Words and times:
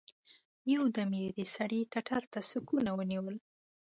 يو 0.73 0.83
دم 0.95 1.11
يې 1.19 1.27
د 1.37 1.39
سړي 1.55 1.81
ټتر 1.91 2.21
ته 2.31 2.39
سوکان 2.49 2.85
ونيول. 2.93 3.35